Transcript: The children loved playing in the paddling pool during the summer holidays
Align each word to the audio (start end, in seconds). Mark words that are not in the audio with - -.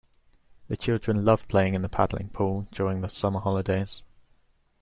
The 0.67 0.75
children 0.75 1.23
loved 1.25 1.47
playing 1.47 1.75
in 1.75 1.83
the 1.83 1.87
paddling 1.87 2.29
pool 2.29 2.67
during 2.71 3.01
the 3.01 3.07
summer 3.07 3.39
holidays 3.39 4.01